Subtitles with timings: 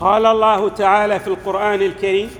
[0.00, 2.30] قال الله تعالى في القرآن الكريم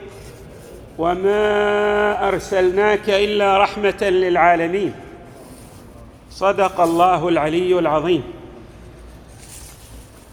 [0.98, 4.94] وما أرسلناك إلا رحمة للعالمين.
[6.30, 8.22] صدق الله العلي العظيم.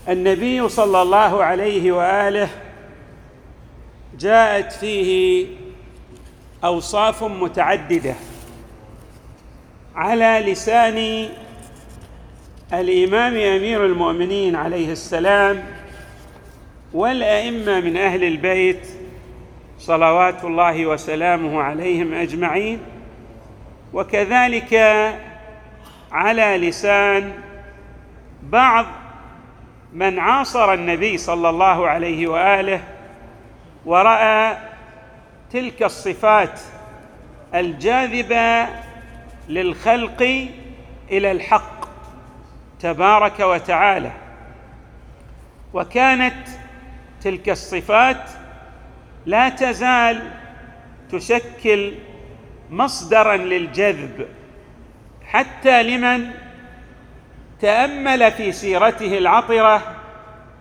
[0.09, 2.49] النبي صلى الله عليه وآله
[4.19, 5.45] جاءت فيه
[6.63, 8.15] أوصاف متعددة
[9.95, 11.29] على لسان
[12.73, 15.76] الإمام أمير المؤمنين عليه السلام
[16.93, 18.87] والأئمة من أهل البيت
[19.79, 22.79] صلوات الله وسلامه عليهم أجمعين
[23.93, 24.73] وكذلك
[26.11, 27.31] على لسان
[28.43, 28.85] بعض
[29.93, 32.81] من عاصر النبي صلى الله عليه وآله
[33.85, 34.57] ورأى
[35.51, 36.59] تلك الصفات
[37.55, 38.67] الجاذبة
[39.49, 40.47] للخلق
[41.11, 41.87] إلى الحق
[42.79, 44.11] تبارك وتعالى.
[45.73, 46.47] وكانت
[47.23, 48.29] تلك الصفات
[49.25, 50.31] لا تزال
[51.11, 51.93] تشكل
[52.69, 54.27] مصدرا للجذب
[55.25, 56.31] حتى لمن
[57.61, 59.95] تأمل في سيرته العطرة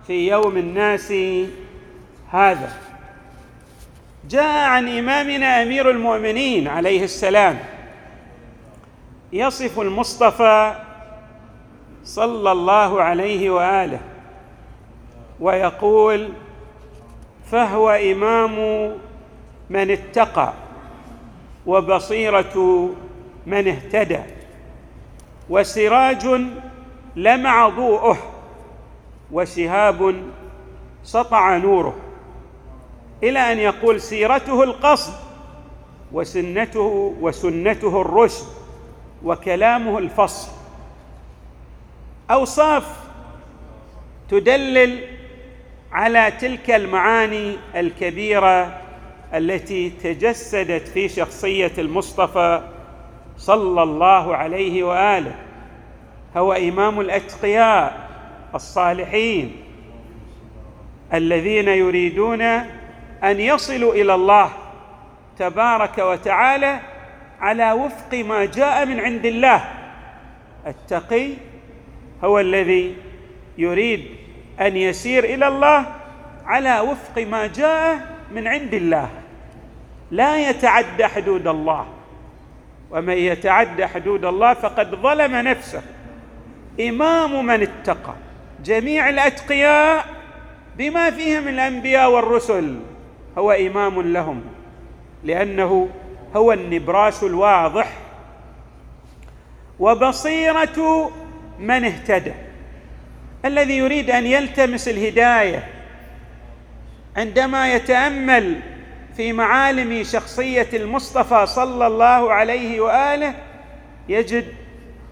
[0.06, 1.12] في يوم الناس
[2.30, 2.72] هذا.
[4.30, 7.58] جاء عن إمامنا أمير المؤمنين عليه السلام
[9.32, 10.74] يصف المصطفى
[12.04, 14.00] صلى الله عليه وآله
[15.40, 16.28] ويقول
[17.50, 18.56] فهو إمام
[19.70, 20.52] من اتقى
[21.66, 22.88] وبصيرة
[23.46, 24.20] من اهتدى
[25.50, 26.26] وسراج
[27.16, 28.18] لمع ضوءه
[29.32, 30.22] وشهاب
[31.04, 31.96] سطع نوره
[33.22, 35.12] إلى أن يقول سيرته القصد
[36.12, 38.46] وسنته وسنته الرشد
[39.24, 40.48] وكلامه الفصل.
[42.30, 42.96] أوصاف
[44.30, 45.15] تدلل
[45.96, 48.80] على تلك المعاني الكبيرة
[49.34, 52.62] التي تجسدت في شخصية المصطفى
[53.36, 55.34] صلى الله عليه وآله.
[56.36, 58.08] هو إمام الأتقياء
[58.54, 59.56] الصالحين
[61.14, 64.50] الذين يريدون أن يصلوا إلى الله
[65.38, 66.80] تبارك وتعالى
[67.40, 69.64] على وفق ما جاء من عند الله.
[70.66, 71.28] التقي
[72.24, 72.96] هو الذي
[73.58, 74.25] يريد
[74.60, 75.86] أن يسير إلى الله
[76.46, 79.08] على وفق ما جاء من عند الله.
[80.10, 81.86] لا يتعدى حدود الله.
[82.90, 85.82] ومن يتعدى حدود الله فقد ظلم نفسه.
[86.80, 88.14] إمام من اتقى.
[88.64, 90.04] جميع الأتقياء
[90.78, 92.76] بما فيهم الأنبياء والرسل
[93.38, 94.42] هو إمام لهم.
[95.24, 95.88] لأنه
[96.36, 97.92] هو النبراس الواضح.
[99.78, 101.10] وبصيرة
[101.58, 102.32] من اهتدى.
[103.44, 105.68] الذي يريد أن يلتمس الهداية
[107.16, 108.60] عندما يتأمل
[109.16, 113.34] في معالم شخصية المصطفى صلى الله عليه وآله
[114.08, 114.54] يجد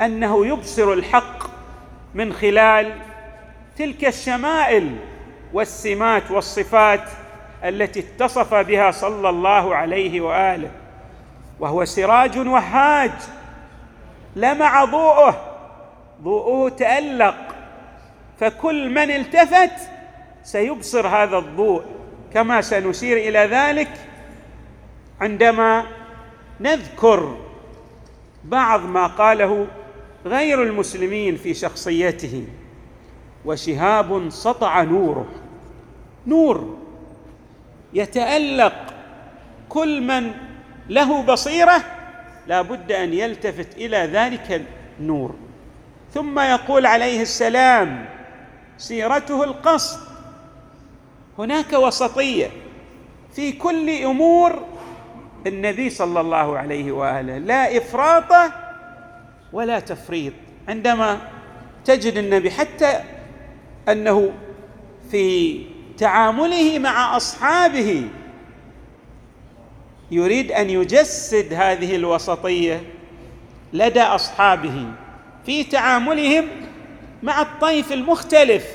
[0.02, 1.44] أنه يبصر الحق
[2.14, 2.92] من خلال
[3.78, 4.96] تلك الشمائل
[5.52, 7.08] والسمات والصفات
[7.64, 10.70] التي اتصف بها صلى الله عليه وآله.
[11.60, 13.12] وهو سراج وهاج
[14.36, 15.40] لمع ضوءه
[16.22, 17.53] ضوءه تألق.
[18.40, 19.72] فكل من التفت
[20.42, 21.82] سيبصر هذا الضوء
[22.34, 23.90] كما سنشير إلى ذلك
[25.20, 25.84] عندما
[26.60, 27.36] نذكر
[28.44, 29.66] بعض ما قاله
[30.26, 32.44] غير المسلمين في شخصيته
[33.44, 35.26] وشهاب سطع نوره.
[36.26, 36.78] نور
[37.92, 38.94] يتألق
[39.68, 40.30] كل من
[40.88, 41.84] له بصيرة
[42.46, 44.62] لا بد أن يلتفت إلى ذلك
[45.00, 45.34] النور.
[46.14, 48.13] ثم يقول عليه السلام
[48.78, 50.00] سيرته القصد.
[51.38, 52.50] هناك وسطية
[53.34, 54.62] في كل أمور
[55.46, 58.52] النبي صلى الله عليه وآله لا إفراط
[59.52, 60.32] ولا تفريط.
[60.68, 61.18] عندما
[61.84, 63.00] تجد النبي حتى
[63.88, 64.32] أنه
[65.10, 65.60] في
[65.98, 68.08] تعامله مع أصحابه
[70.10, 72.82] يريد أن يجسد هذه الوسطية
[73.72, 74.86] لدى أصحابه
[75.46, 76.44] في تعاملهم
[77.24, 78.66] مع الطيف المختلف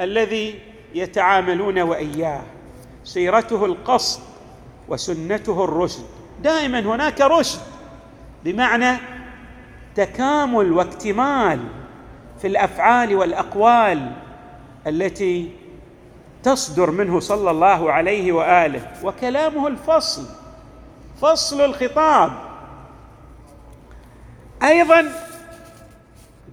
[0.00, 0.60] الذي
[0.94, 2.42] يتعاملون وإياه
[3.04, 4.20] سيرته القصد
[4.88, 6.04] وسنته الرشد.
[6.42, 7.60] دائما هناك رشد
[8.44, 8.96] بمعنى
[9.94, 11.60] تكامل واكتمال
[12.40, 14.12] في الأفعال والأقوال
[14.86, 15.50] التي
[16.42, 18.92] تصدر منه صلى الله عليه وآله.
[19.02, 20.26] وكلامه الفصل
[21.22, 22.32] فصل الخطاب.
[24.62, 25.12] أيضا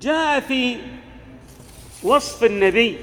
[0.02, 0.78] جاء في
[2.04, 2.98] وصف النبي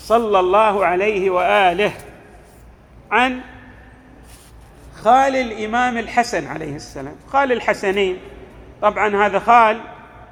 [0.00, 1.92] صلى الله عليه وآله
[3.10, 3.40] عن
[4.94, 7.14] خال الإمام الحسن عليه السلام.
[7.32, 8.18] خال الحسنين.
[8.82, 9.80] طبعا هذا خال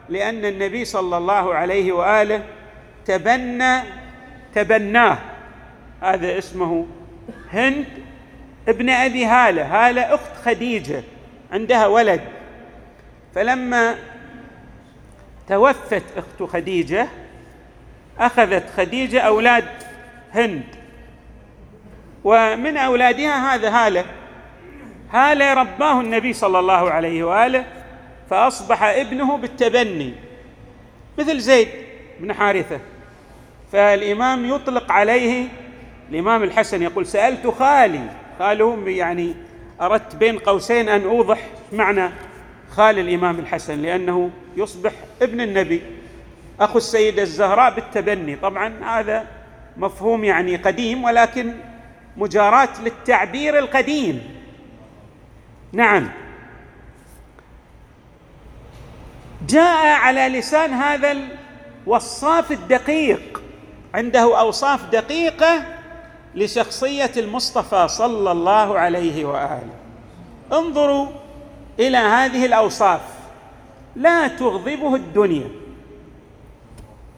[0.09, 2.45] لأن النبي صلى الله عليه وآله
[3.07, 3.81] تبنى
[4.55, 5.19] تبناه.
[6.03, 6.87] هذا اسمه
[7.53, 7.87] هند
[8.69, 9.63] ابن أبي هالة.
[9.63, 11.03] هالة أخت خديجة
[11.53, 12.21] عندها ولد.
[13.35, 13.95] فلما
[15.49, 17.09] توفت أخت خديجة
[18.19, 19.65] أخذت خديجة أولاد
[20.35, 20.63] هند.
[22.25, 24.05] ومن أولادها هذا هالة.
[25.13, 27.65] هالة رباه النبي صلى الله عليه وآله
[28.31, 30.15] فأصبح ابنه بالتبني.
[31.19, 31.69] مثل زيد
[32.21, 32.81] بن حارثة.
[33.73, 35.45] فالإمام يطلق عليه
[36.11, 38.09] الإمام الحسن يقول سألت خالي.
[38.39, 39.35] خاله يعني
[39.81, 42.11] أردت بين قوسين أن أوضح معنى
[42.71, 44.93] خال الإمام الحسن لأنه يصبح
[45.23, 45.83] ابن النبي.
[46.61, 48.37] أخو السيده الزهراء بالتبني.
[48.37, 49.27] طبعا هذا
[49.77, 51.55] مفهوم يعني قديم ولكن
[52.17, 54.23] مجاراه للتعبير القديم.
[55.73, 56.11] نعم.
[59.49, 61.17] جاء على لسان هذا
[61.87, 63.43] الوصاف الدقيق.
[63.95, 65.65] عنده أوصاف دقيقة
[66.35, 69.75] لشخصية المصطفى صلى الله عليه وآله.
[70.53, 71.07] انظروا
[71.79, 73.01] إلى هذه الأوصاف.
[73.97, 75.49] لا تغضبه الدنيا.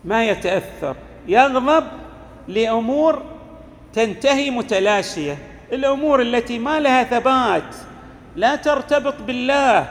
[0.04, 1.84] ما يتأثر يغضب
[2.48, 3.22] لأمور
[3.92, 5.38] تنتهي متلاشية.
[5.72, 7.74] الأمور التي ما لها ثبات
[8.36, 9.86] لا ترتبط بالله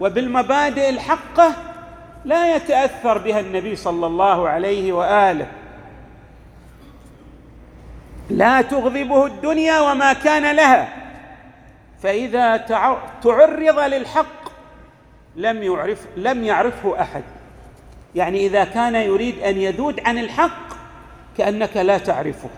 [0.00, 1.52] وبالمبادئ الحقة
[2.24, 5.46] لا يتأثر بها النبي صلى الله عليه وآله.
[8.30, 10.88] لا تغضبه الدنيا وما كان لها.
[12.02, 12.56] فإذا
[13.22, 14.44] تعرض للحق
[15.36, 17.22] لم يعرف لم يعرفه أحد.
[18.14, 20.74] يعني إذا كان يريد أن يذود عن الحق
[21.38, 22.50] كأنك لا تعرفه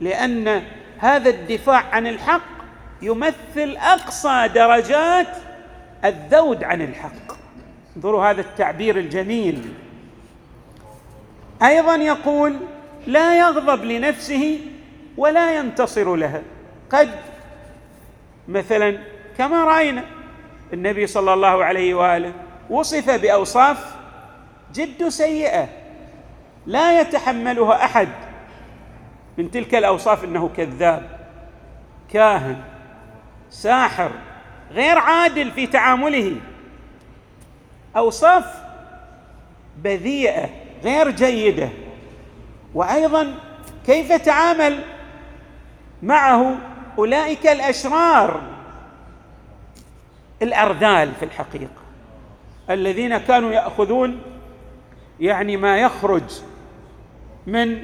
[0.00, 0.62] لأن
[0.98, 2.60] هذا الدفاع عن الحق
[3.02, 5.26] يمثل أقصى درجات
[6.04, 7.40] الذود عن الحق.
[7.96, 9.74] انظروا هذا التعبير الجميل.
[11.62, 12.56] أيضا يقول
[13.06, 14.60] لا يغضب لنفسه
[15.16, 16.42] ولا ينتصر لها
[16.90, 17.10] قد
[18.48, 18.98] مثلا
[19.38, 20.04] كما رأينا
[20.72, 22.32] النبي صلى الله عليه وآله
[22.70, 23.99] وصف بأوصاف
[24.74, 25.68] جد سيئة.
[26.66, 28.08] لا يتحملها أحد.
[29.38, 31.18] من تلك الأوصاف إنه كذاب
[32.12, 32.56] كاهن
[33.50, 34.10] ساحر
[34.70, 36.36] غير عادل في تعامله.
[37.96, 38.44] أوصاف
[39.76, 40.48] بذيئة
[40.84, 41.68] غير جيدة.
[42.74, 43.34] وأيضا
[43.86, 44.80] كيف تعامل
[46.02, 46.56] معه
[46.98, 48.40] أولئك الأشرار؟
[50.42, 51.80] الاردال في الحقيقة
[52.70, 54.22] الذين كانوا يأخذون
[55.20, 56.22] يعني ما يخرج
[57.46, 57.82] من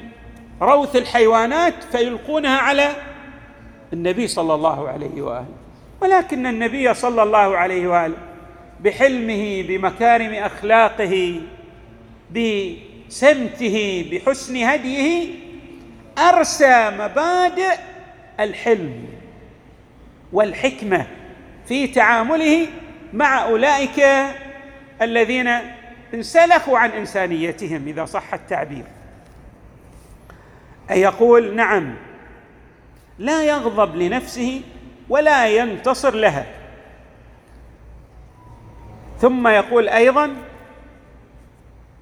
[0.61, 2.89] روث الحيوانات فيلقونها على
[3.93, 5.47] النبي صلى الله عليه وآله.
[6.01, 8.17] ولكن النبي صلى الله عليه وآله
[8.83, 11.41] بحلمه بمكارم أخلاقه
[12.31, 15.29] بسمته بحسن هديه
[16.17, 17.77] أرسى مبادئ
[18.39, 19.05] الحلم
[20.33, 21.07] والحكمة
[21.67, 22.67] في تعامله
[23.13, 24.05] مع أولئك
[25.01, 25.49] الذين
[26.13, 28.83] انسلخوا عن إنسانيتهم إذا صح التعبير.
[30.91, 31.95] اي يقول نعم
[33.19, 34.61] لا يغضب لنفسه
[35.09, 36.45] ولا ينتصر لها.
[39.19, 40.35] ثم يقول أيضا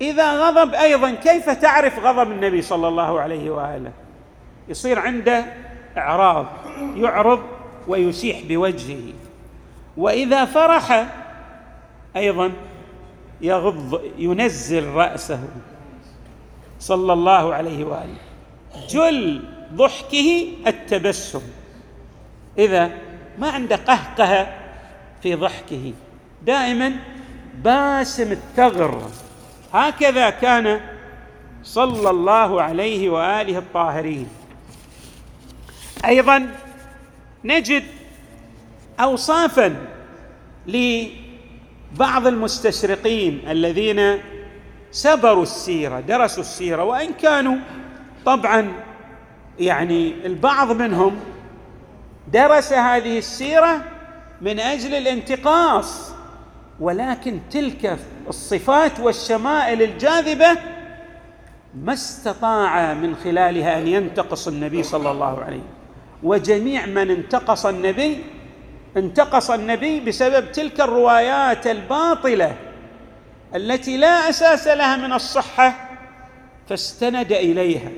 [0.02, 3.92] إذا غضب أيضا كيف تعرف غضب النبي صلى الله عليه وآله؟
[4.68, 5.46] يصير عنده
[5.98, 6.46] إعراض
[6.96, 7.44] يعرض
[7.88, 9.14] ويسيح بوجهه.
[9.98, 11.08] وإذا فرح
[12.16, 12.52] أيضا
[13.42, 15.40] يغض ينزل رأسه.
[16.80, 18.18] صلى الله عليه وآله.
[18.90, 21.42] جل ضحكه التبسم.
[22.58, 22.92] إذا
[23.38, 24.48] ما عنده قهقه
[25.24, 25.94] في ضحكه.
[26.42, 26.92] دائما
[27.64, 29.10] باسم الثغر.
[29.74, 30.80] هكذا كان
[31.64, 34.28] صلى الله عليه وآله الطاهرين.
[36.06, 36.50] أيضا
[37.44, 37.84] نجد
[39.00, 39.76] اوصافا
[41.94, 44.18] لبعض المستشرقين الذين
[44.92, 47.56] سبروا السيرة درسوا السيرة وإن كانوا
[48.26, 48.74] طبعا
[49.60, 51.20] يعني البعض منهم
[52.34, 53.84] درس هذه السيرة
[54.42, 56.12] من أجل الانتقاص
[56.80, 60.58] ولكن تلك الصفات والشمائل الجاذبة
[61.76, 65.62] ما استطاع من خلالها أن ينتقص النبي صلى الله عليه وسلم.
[66.24, 68.24] وجميع من انتقص النبي
[68.98, 72.56] انتقص النبي بسبب تلك الروايات الباطلة
[73.56, 75.90] التي لا أساس لها من الصحة
[76.70, 77.92] فاستند إليها.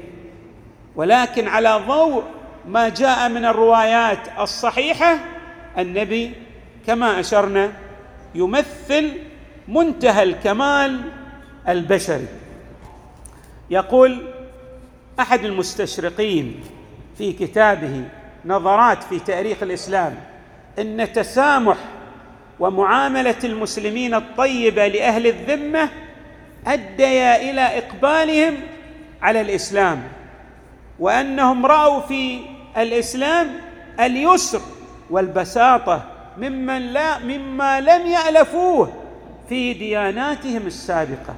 [0.96, 2.24] ولكن على ضوء
[2.68, 5.18] ما جاء من الروايات الصحيحة
[5.77, 6.32] النبي
[6.88, 7.72] كما أشرنا
[8.36, 9.12] يمثل
[9.68, 11.01] منتهى الكمال
[11.68, 12.27] البشري.
[13.70, 14.34] يقول
[15.20, 16.63] أحد المستشرقين
[17.18, 18.04] في كتابه
[18.46, 20.16] نظرات في تاريخ الإسلام
[20.79, 21.77] إن تسامح
[22.60, 25.89] ومعاملة المسلمين الطيبة لأهل الذمة
[26.67, 28.53] اديا إلى إقبالهم
[29.22, 30.03] على الإسلام
[31.00, 32.39] وأنهم رأوا في
[32.77, 33.48] الإسلام
[34.00, 34.62] اليسر
[35.10, 36.03] والبساطة
[36.38, 38.93] ممن لا مما لم يألفوه
[39.50, 41.36] في دياناتهم السابقة.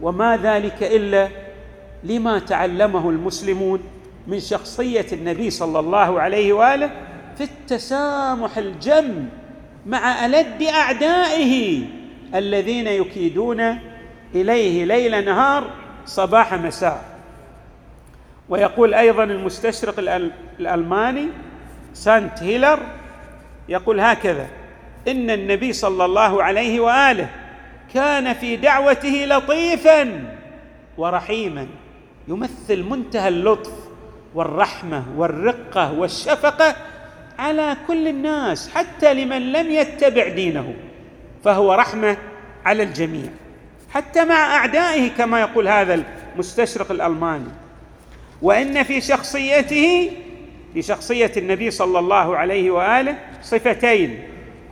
[0.00, 1.28] وما ذلك إلا
[2.04, 3.82] لما تعلمه المسلمون
[4.26, 6.90] من شخصية النبي صلى الله عليه وآله
[7.38, 9.26] في التسامح الجم
[9.86, 11.82] مع ألد أعدائه
[12.34, 13.78] الذين يكيدون
[14.34, 15.70] إليه ليل نهار
[16.06, 17.04] صباح مساء.
[18.48, 19.94] ويقول أيضا المستشرق
[20.60, 21.28] الألماني
[21.94, 22.78] سانت هيلر
[23.68, 24.46] يقول هكذا
[25.08, 27.28] إن النبي صلى الله عليه وآله
[27.94, 30.24] كان في دعوته لطيفا
[30.98, 31.66] ورحيما
[32.28, 33.72] يمثل منتهى اللطف
[34.34, 36.76] والرحمة والرقة والشفقة
[37.38, 40.74] على كل الناس حتى لمن لم يتبع دينه
[41.44, 42.16] فهو رحمة
[42.64, 43.28] على الجميع.
[43.90, 47.48] حتى مع أعدائه كما يقول هذا المستشرق الألماني.
[48.42, 50.10] وإن في شخصيته
[50.74, 54.22] في شخصية النبي صلى الله عليه وآله صفتين.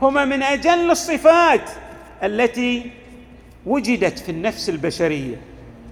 [0.01, 1.69] هما من أجل الصفات
[2.23, 2.91] التي
[3.65, 5.35] وجدت في النفس البشرية.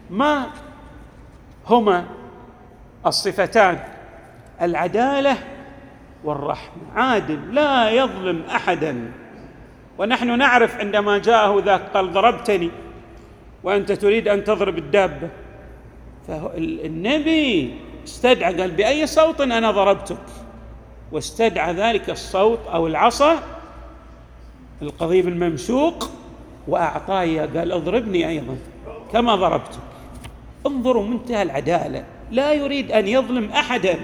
[0.09, 0.47] ما
[1.67, 2.05] هما
[3.05, 3.79] الصفتان؟
[4.61, 5.38] العدالة
[6.23, 9.11] والرحمه عادل لا يظلم أحدا.
[9.97, 12.71] ونحن نعرف عندما جاءه ذاك قال ضربتني
[13.63, 15.29] وأنت تريد أن تضرب الدابة.
[16.27, 17.73] فالنبي
[18.03, 20.17] استدعى قال بأي صوت أنا ضربتك؟
[21.11, 23.39] واستدعى ذلك الصوت أو العصا
[24.81, 26.09] القضيب الممشوق
[26.67, 28.57] وأعطاه قال اضربني أيضا
[29.13, 29.79] كما ضربتك.
[30.67, 32.05] انظروا منتهى العدالة.
[32.31, 33.99] لا يريد أن يظلم أحدا.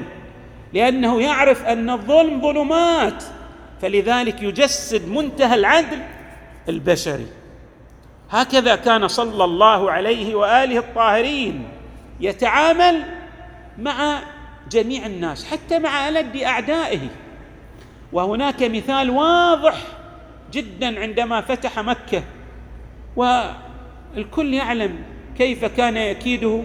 [0.75, 3.23] لأنه يعرف أن الظلم ظلمات
[3.81, 5.99] فلذلك يجسد منتهى العدل
[6.69, 7.27] البشري.
[8.29, 11.67] هكذا كان صلى الله عليه وآله الطاهرين
[12.19, 13.03] يتعامل
[13.77, 14.19] مع
[14.71, 17.07] جميع الناس حتى مع ألد أعدائه.
[18.13, 19.75] وهناك مثال واضح
[20.51, 22.23] جدا عندما فتح مكة.
[23.15, 24.95] والكل يعلم
[25.37, 26.63] كيف كان يكيده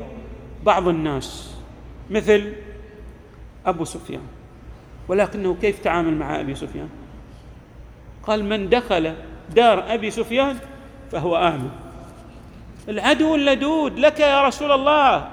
[0.62, 1.55] بعض الناس
[2.11, 2.52] مثل
[3.67, 4.23] أبو سفيان.
[5.09, 6.88] ولكنه كيف تعامل مع أبي سفيان؟
[8.23, 9.14] قال من دخل
[9.55, 10.57] دار أبي سفيان
[11.12, 11.71] فهو امن
[12.88, 15.29] العدو اللدود لك يا رسول الله.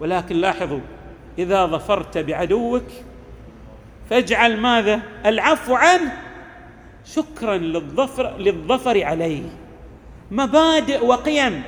[0.00, 0.80] ولكن لاحظوا
[1.38, 2.86] إذا ظفرت بعدوك
[4.10, 6.12] فاجعل ماذا؟ العفو عنه.
[7.04, 9.42] شكرا للظفر للظفر عليه.
[10.30, 11.62] مبادئ وقيم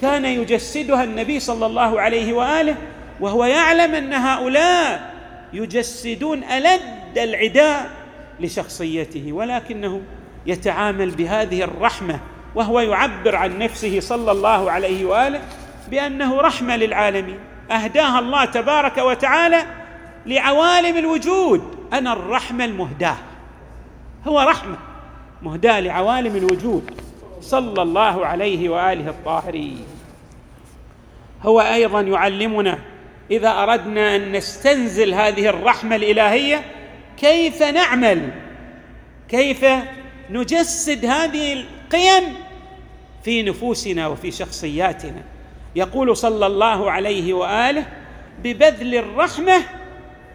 [0.00, 2.76] كان يجسدها النبي صلى الله عليه وآله
[3.20, 5.17] وهو يعلم أن هؤلاء
[5.52, 7.90] يجسدون ألد العداء
[8.40, 10.02] لشخصيته ولكنه
[10.46, 12.20] يتعامل بهذه الرحمة
[12.54, 15.40] وهو يعبر عن نفسه صلى الله عليه وآله
[15.90, 17.38] بأنه رحمة للعالمين.
[17.70, 19.62] اهداها الله تبارك وتعالى
[20.26, 21.62] لعوالم الوجود.
[21.92, 23.16] أنا الرحمة المهداة.
[24.26, 24.76] هو رحمة
[25.42, 26.90] مهداة لعوالم الوجود.
[27.40, 29.84] صلى الله عليه وآله الطاهرين.
[31.42, 32.78] هو أيضا يعلمنا
[33.30, 36.64] إذا أردنا أن نستنزل هذه الرحمة الإلهية
[37.16, 38.30] كيف نعمل؟
[39.28, 39.66] كيف
[40.30, 42.34] نجسد هذه القيم
[43.24, 45.22] في نفوسنا وفي شخصياتنا؟
[45.76, 47.84] يقول صلى الله عليه وآله
[48.42, 49.62] ببذل الرحمة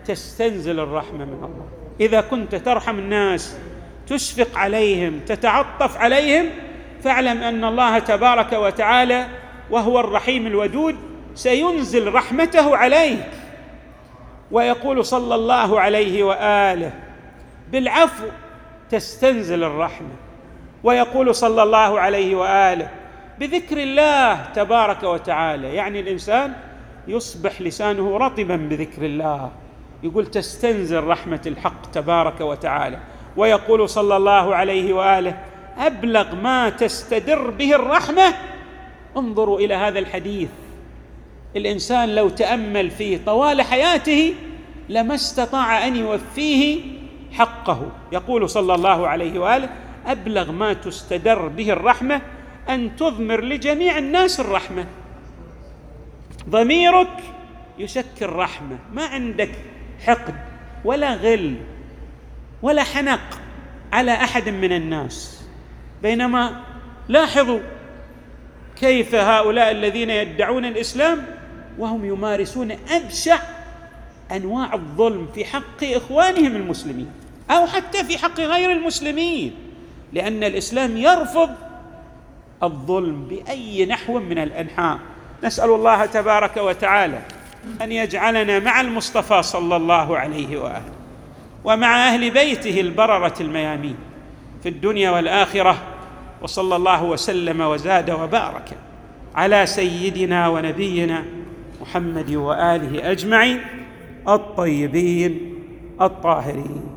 [0.05, 1.67] تستنزل الرحمة من الله.
[2.00, 3.55] إذا كنت ترحم الناس
[4.07, 6.50] تشفق عليهم تتعطف عليهم
[7.03, 9.27] فاعلم أن الله تبارك وتعالى
[9.71, 10.95] وهو الرحيم الودود
[11.36, 13.30] سينزل رحمته عليك.
[14.52, 16.92] ويقول صلى الله عليه وآله
[17.72, 18.25] بالعفو
[18.90, 20.16] تستنزل الرحمة.
[20.84, 22.90] ويقول صلى الله عليه وآله
[23.40, 25.75] بذكر الله تبارك وتعالى.
[25.75, 26.54] يعني الإنسان
[27.08, 29.52] يصبح لسانه رطبا بذكر الله.
[30.04, 33.00] يقول تستنزل رحمة الحق تبارك وتعالى.
[33.38, 35.38] ويقول صلى الله عليه وآله
[35.78, 38.34] أبلغ ما تستدر به الرحمة.
[39.18, 40.50] انظروا إلى هذا الحديث.
[41.55, 44.33] الإنسان لو تأمل فيه طوال حياته
[44.89, 46.81] لما استطاع أن يوفيه
[47.31, 47.91] حقه.
[48.12, 49.69] يقول صلى الله عليه وآله
[50.07, 52.22] أبلغ ما تستدر به الرحمة
[52.69, 54.86] أن تضمر لجميع الناس الرحمة.
[56.50, 57.17] ضميرك
[57.79, 59.51] يشكل رحمه ما عندك
[60.05, 60.36] حقد
[60.86, 61.55] ولا غل
[62.62, 63.39] ولا حنق
[63.93, 65.43] على أحد من الناس.
[66.01, 66.62] بينما
[67.10, 67.60] لاحظوا
[68.79, 71.25] كيف هؤلاء الذين يدعون الإسلام
[71.80, 73.38] وهم يمارسون أبشع
[74.32, 77.12] أنواع الظلم في حق إخوانهم المسلمين
[77.51, 79.56] أو حتى في حق غير المسلمين
[80.13, 81.50] لأن الإسلام يرفض
[82.63, 85.00] الظلم بأي نحو من الأنحاء.
[85.44, 87.22] نسأل الله تبارك وتعالى
[87.82, 90.92] أن يجعلنا مع المصطفى صلى الله عليه وآله
[91.63, 93.96] ومع أهل بيته البررة الميامين
[94.63, 95.77] في الدنيا والآخرة
[96.42, 98.77] وصلى الله وسلم وزاد وبارك
[99.36, 101.25] على سيدنا ونبينا
[101.84, 103.60] محمد وآله أجمعين
[104.28, 105.54] الطيبين
[106.02, 106.92] الطاهرين.